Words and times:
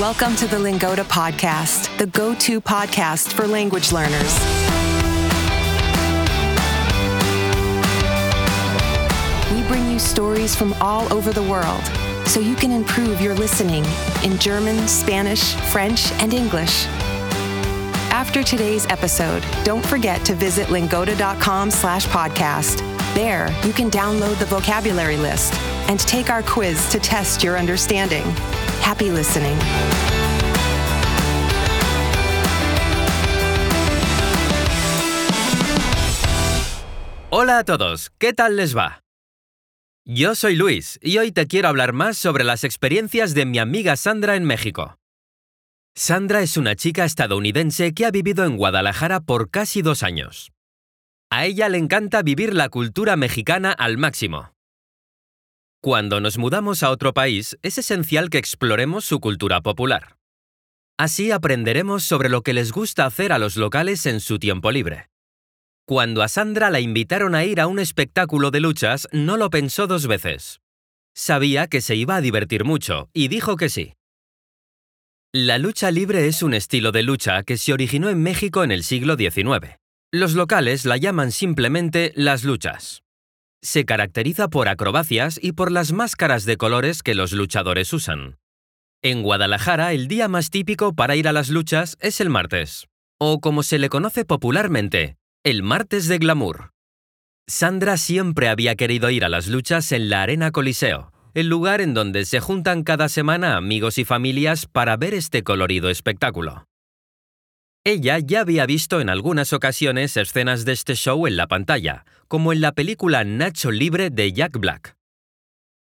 Welcome 0.00 0.34
to 0.36 0.48
the 0.48 0.58
Lingoda 0.58 1.04
Podcast, 1.04 1.96
the 1.98 2.08
go 2.08 2.34
to 2.34 2.60
podcast 2.60 3.32
for 3.32 3.46
language 3.46 3.92
learners. 3.92 4.34
We 9.54 9.62
bring 9.68 9.88
you 9.88 10.00
stories 10.00 10.56
from 10.56 10.72
all 10.80 11.10
over 11.12 11.32
the 11.32 11.44
world 11.44 11.80
so 12.26 12.40
you 12.40 12.56
can 12.56 12.72
improve 12.72 13.20
your 13.20 13.34
listening 13.36 13.84
in 14.24 14.36
German, 14.40 14.88
Spanish, 14.88 15.54
French, 15.70 16.10
and 16.14 16.34
English. 16.34 16.86
After 18.10 18.42
today's 18.42 18.86
episode, 18.86 19.46
don't 19.62 19.86
forget 19.86 20.26
to 20.26 20.34
visit 20.34 20.70
lingoda.com 20.70 21.70
slash 21.70 22.04
podcast. 22.08 22.78
There, 23.14 23.48
you 23.64 23.72
can 23.72 23.92
download 23.92 24.40
the 24.40 24.46
vocabulary 24.46 25.16
list 25.16 25.54
and 25.88 26.00
take 26.00 26.30
our 26.30 26.42
quiz 26.42 26.90
to 26.90 26.98
test 26.98 27.44
your 27.44 27.56
understanding. 27.56 28.24
Happy 28.82 29.10
listening. 29.10 29.56
Hola 37.30 37.58
a 37.58 37.64
todos, 37.64 38.10
¿qué 38.18 38.32
tal 38.32 38.56
les 38.56 38.76
va? 38.76 39.00
Yo 40.06 40.34
soy 40.34 40.54
Luis 40.56 40.98
y 41.02 41.18
hoy 41.18 41.32
te 41.32 41.46
quiero 41.46 41.68
hablar 41.68 41.92
más 41.92 42.16
sobre 42.16 42.44
las 42.44 42.64
experiencias 42.64 43.34
de 43.34 43.44
mi 43.44 43.58
amiga 43.58 43.96
Sandra 43.96 44.36
en 44.36 44.44
México. 44.44 44.96
Sandra 45.96 46.42
es 46.42 46.56
una 46.56 46.76
chica 46.76 47.04
estadounidense 47.04 47.92
que 47.92 48.06
ha 48.06 48.10
vivido 48.10 48.44
en 48.44 48.56
Guadalajara 48.56 49.20
por 49.20 49.50
casi 49.50 49.82
dos 49.82 50.02
años. 50.02 50.52
A 51.30 51.44
ella 51.46 51.68
le 51.68 51.78
encanta 51.78 52.22
vivir 52.22 52.54
la 52.54 52.68
cultura 52.68 53.16
mexicana 53.16 53.72
al 53.72 53.98
máximo. 53.98 54.53
Cuando 55.84 56.18
nos 56.18 56.38
mudamos 56.38 56.82
a 56.82 56.88
otro 56.88 57.12
país, 57.12 57.58
es 57.60 57.76
esencial 57.76 58.30
que 58.30 58.38
exploremos 58.38 59.04
su 59.04 59.20
cultura 59.20 59.60
popular. 59.60 60.16
Así 60.98 61.30
aprenderemos 61.30 62.04
sobre 62.04 62.30
lo 62.30 62.40
que 62.40 62.54
les 62.54 62.72
gusta 62.72 63.04
hacer 63.04 63.34
a 63.34 63.38
los 63.38 63.58
locales 63.58 64.06
en 64.06 64.20
su 64.20 64.38
tiempo 64.38 64.72
libre. 64.72 65.10
Cuando 65.86 66.22
a 66.22 66.28
Sandra 66.28 66.70
la 66.70 66.80
invitaron 66.80 67.34
a 67.34 67.44
ir 67.44 67.60
a 67.60 67.66
un 67.66 67.78
espectáculo 67.78 68.50
de 68.50 68.60
luchas, 68.60 69.08
no 69.12 69.36
lo 69.36 69.50
pensó 69.50 69.86
dos 69.86 70.06
veces. 70.06 70.62
Sabía 71.14 71.66
que 71.66 71.82
se 71.82 71.96
iba 71.96 72.16
a 72.16 72.22
divertir 72.22 72.64
mucho, 72.64 73.10
y 73.12 73.28
dijo 73.28 73.56
que 73.56 73.68
sí. 73.68 73.92
La 75.34 75.58
lucha 75.58 75.90
libre 75.90 76.28
es 76.28 76.42
un 76.42 76.54
estilo 76.54 76.92
de 76.92 77.02
lucha 77.02 77.42
que 77.42 77.58
se 77.58 77.74
originó 77.74 78.08
en 78.08 78.22
México 78.22 78.64
en 78.64 78.72
el 78.72 78.84
siglo 78.84 79.16
XIX. 79.16 79.76
Los 80.10 80.32
locales 80.32 80.86
la 80.86 80.96
llaman 80.96 81.30
simplemente 81.30 82.14
las 82.16 82.42
luchas. 82.42 83.03
Se 83.64 83.86
caracteriza 83.86 84.48
por 84.48 84.68
acrobacias 84.68 85.40
y 85.42 85.52
por 85.52 85.72
las 85.72 85.90
máscaras 85.90 86.44
de 86.44 86.58
colores 86.58 87.02
que 87.02 87.14
los 87.14 87.32
luchadores 87.32 87.94
usan. 87.94 88.36
En 89.02 89.22
Guadalajara, 89.22 89.94
el 89.94 90.06
día 90.06 90.28
más 90.28 90.50
típico 90.50 90.94
para 90.94 91.16
ir 91.16 91.28
a 91.28 91.32
las 91.32 91.48
luchas 91.48 91.96
es 92.00 92.20
el 92.20 92.28
martes, 92.28 92.88
o 93.18 93.40
como 93.40 93.62
se 93.62 93.78
le 93.78 93.88
conoce 93.88 94.26
popularmente, 94.26 95.16
el 95.44 95.62
martes 95.62 96.08
de 96.08 96.18
glamour. 96.18 96.72
Sandra 97.46 97.96
siempre 97.96 98.50
había 98.50 98.74
querido 98.74 99.08
ir 99.08 99.24
a 99.24 99.30
las 99.30 99.48
luchas 99.48 99.92
en 99.92 100.10
la 100.10 100.22
Arena 100.22 100.50
Coliseo, 100.50 101.10
el 101.32 101.48
lugar 101.48 101.80
en 101.80 101.94
donde 101.94 102.26
se 102.26 102.40
juntan 102.40 102.82
cada 102.82 103.08
semana 103.08 103.56
amigos 103.56 103.96
y 103.96 104.04
familias 104.04 104.66
para 104.66 104.98
ver 104.98 105.14
este 105.14 105.42
colorido 105.42 105.88
espectáculo. 105.88 106.66
Ella 107.86 108.18
ya 108.18 108.40
había 108.40 108.64
visto 108.64 109.02
en 109.02 109.10
algunas 109.10 109.52
ocasiones 109.52 110.16
escenas 110.16 110.64
de 110.64 110.72
este 110.72 110.94
show 110.94 111.26
en 111.26 111.36
la 111.36 111.46
pantalla, 111.46 112.06
como 112.28 112.54
en 112.54 112.62
la 112.62 112.72
película 112.72 113.24
Nacho 113.24 113.70
Libre 113.70 114.08
de 114.08 114.32
Jack 114.32 114.58
Black. 114.58 114.96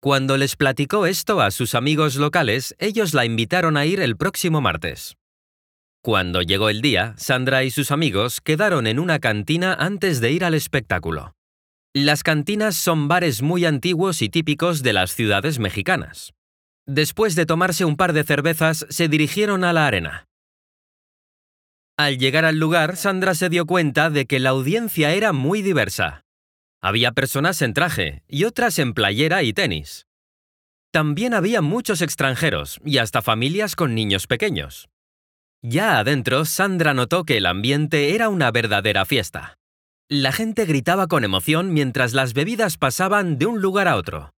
Cuando 0.00 0.36
les 0.36 0.54
platicó 0.54 1.06
esto 1.06 1.40
a 1.40 1.50
sus 1.50 1.74
amigos 1.74 2.14
locales, 2.14 2.76
ellos 2.78 3.14
la 3.14 3.24
invitaron 3.24 3.76
a 3.76 3.84
ir 3.84 3.98
el 3.98 4.16
próximo 4.16 4.60
martes. 4.60 5.16
Cuando 6.04 6.42
llegó 6.42 6.68
el 6.68 6.82
día, 6.82 7.14
Sandra 7.16 7.64
y 7.64 7.72
sus 7.72 7.90
amigos 7.90 8.40
quedaron 8.40 8.86
en 8.86 9.00
una 9.00 9.18
cantina 9.18 9.74
antes 9.74 10.20
de 10.20 10.30
ir 10.30 10.44
al 10.44 10.54
espectáculo. 10.54 11.34
Las 11.94 12.22
cantinas 12.22 12.76
son 12.76 13.08
bares 13.08 13.42
muy 13.42 13.64
antiguos 13.64 14.22
y 14.22 14.28
típicos 14.28 14.84
de 14.84 14.92
las 14.92 15.16
ciudades 15.16 15.58
mexicanas. 15.58 16.32
Después 16.86 17.34
de 17.34 17.44
tomarse 17.44 17.84
un 17.84 17.96
par 17.96 18.12
de 18.12 18.22
cervezas, 18.22 18.86
se 18.88 19.08
dirigieron 19.08 19.64
a 19.64 19.72
la 19.72 19.88
arena. 19.88 20.28
Al 22.02 22.18
llegar 22.18 22.44
al 22.44 22.58
lugar, 22.58 22.96
Sandra 22.96 23.32
se 23.32 23.48
dio 23.48 23.64
cuenta 23.64 24.10
de 24.10 24.26
que 24.26 24.40
la 24.40 24.50
audiencia 24.50 25.12
era 25.12 25.32
muy 25.32 25.62
diversa. 25.62 26.24
Había 26.82 27.12
personas 27.12 27.62
en 27.62 27.74
traje 27.74 28.24
y 28.26 28.42
otras 28.42 28.80
en 28.80 28.92
playera 28.92 29.44
y 29.44 29.52
tenis. 29.52 30.08
También 30.90 31.32
había 31.32 31.62
muchos 31.62 32.02
extranjeros 32.02 32.80
y 32.84 32.98
hasta 32.98 33.22
familias 33.22 33.76
con 33.76 33.94
niños 33.94 34.26
pequeños. 34.26 34.88
Ya 35.62 36.00
adentro, 36.00 36.44
Sandra 36.44 36.92
notó 36.92 37.22
que 37.22 37.36
el 37.36 37.46
ambiente 37.46 38.16
era 38.16 38.30
una 38.30 38.50
verdadera 38.50 39.04
fiesta. 39.04 39.58
La 40.08 40.32
gente 40.32 40.64
gritaba 40.64 41.06
con 41.06 41.22
emoción 41.22 41.72
mientras 41.72 42.14
las 42.14 42.34
bebidas 42.34 42.78
pasaban 42.78 43.38
de 43.38 43.46
un 43.46 43.62
lugar 43.62 43.86
a 43.86 43.94
otro. 43.94 44.32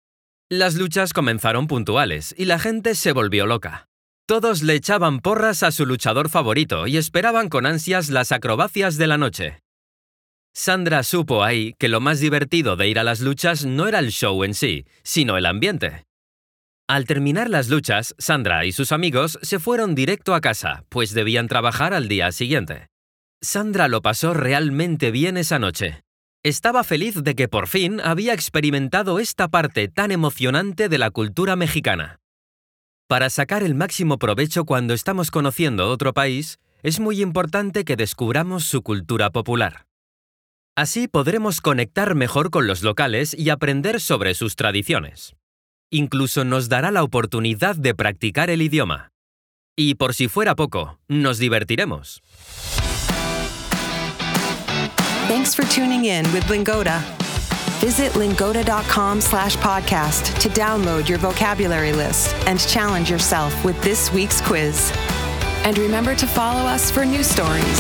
Las 0.51 0.75
luchas 0.75 1.15
comenzaron 1.15 1.67
puntuales 1.67 2.35
y 2.37 2.45
la 2.45 2.59
gente 2.59 2.95
se 2.95 3.13
volvió 3.13 3.47
loca. 3.47 3.89
Todos 4.27 4.63
le 4.63 4.75
echaban 4.75 5.21
porras 5.21 5.63
a 5.63 5.71
su 5.71 5.85
luchador 5.85 6.31
favorito 6.31 6.87
y 6.87 6.97
esperaban 6.97 7.51
con 7.51 7.67
ansias 7.67 8.09
las 8.09 8.33
acrobacias 8.33 8.97
de 8.97 9.07
la 9.07 9.19
noche. 9.19 9.61
Sandra 10.55 11.03
supo 11.03 11.45
ahí 11.45 11.75
que 11.79 11.89
lo 11.89 12.01
más 12.01 12.21
divertido 12.21 12.77
de 12.77 12.89
ir 12.89 12.99
a 12.99 13.05
las 13.05 13.21
luchas 13.21 13.67
no 13.67 13.87
era 13.87 13.99
el 13.99 14.11
show 14.11 14.43
en 14.45 14.55
sí, 14.55 14.87
sino 15.03 15.37
el 15.37 15.45
ambiente. 15.45 16.05
Al 16.89 17.05
terminar 17.05 17.51
las 17.51 17.69
luchas, 17.69 18.15
Sandra 18.17 18.65
y 18.65 18.73
sus 18.73 18.93
amigos 18.93 19.39
se 19.43 19.59
fueron 19.59 19.95
directo 19.95 20.35
a 20.35 20.41
casa, 20.41 20.85
pues 20.89 21.13
debían 21.13 21.47
trabajar 21.47 21.93
al 21.93 22.09
día 22.09 22.33
siguiente. 22.33 22.87
Sandra 23.43 23.89
lo 23.89 24.01
pasó 24.01 24.33
realmente 24.33 25.11
bien 25.11 25.37
esa 25.37 25.59
noche. 25.59 26.01
Estaba 26.43 26.83
feliz 26.83 27.23
de 27.23 27.35
que 27.35 27.49
por 27.49 27.69
fin 27.69 28.01
había 28.01 28.33
experimentado 28.33 29.19
esta 29.19 29.49
parte 29.49 29.89
tan 29.89 30.13
emocionante 30.13 30.89
de 30.89 30.99
la 30.99 31.11
cultura 31.11 31.57
mexicana. 31.57 32.21
Para 33.07 33.29
sacar 33.29 33.63
el 33.63 33.75
máximo 33.75 34.19
provecho 34.19 34.65
cuando 34.65 34.95
estamos 34.95 35.31
conociendo 35.31 35.91
otro 35.91 36.15
país, 36.15 36.59
es 36.83 37.01
muy 37.01 37.21
importante 37.21 37.85
que 37.85 37.97
descubramos 37.97 38.65
su 38.65 38.83
cultura 38.83 39.29
popular. 39.31 39.87
Así 40.75 41.07
podremos 41.07 41.61
conectar 41.61 42.15
mejor 42.15 42.51
con 42.51 42.67
los 42.67 42.83
locales 42.83 43.35
y 43.39 43.51
aprender 43.51 44.01
sobre 44.01 44.35
sus 44.35 44.57
tradiciones. 44.57 45.37
Incluso 45.91 46.45
nos 46.45 46.71
dará 46.71 46.91
la 46.91 47.03
oportunidad 47.03 47.77
de 47.77 47.95
practicar 47.95 48.49
el 48.49 48.63
idioma. 48.63 49.13
Y 49.77 49.97
por 49.97 50.15
si 50.15 50.29
fuera 50.29 50.55
poco, 50.55 50.99
nos 51.07 51.39
divertiremos. 51.39 52.23
Thanks 55.29 55.55
for 55.55 55.67
tuning 55.69 56.07
in 56.07 56.25
with 56.33 56.49
Lingoda. 56.49 57.05
Visit 57.85 58.17
lingoda.com 58.17 59.21
slash 59.21 59.59
podcast 59.59 60.39
to 60.39 60.49
download 60.49 61.07
your 61.07 61.19
vocabulary 61.19 61.93
list 61.93 62.35
and 62.47 62.59
challenge 62.59 63.11
yourself 63.11 63.63
with 63.63 63.79
this 63.83 64.11
week's 64.11 64.41
quiz. 64.41 64.91
And 65.65 65.77
remember 65.77 66.15
to 66.15 66.27
follow 66.27 66.63
us 66.63 66.91
for 66.91 67.05
new 67.05 67.23
stories. 67.23 67.79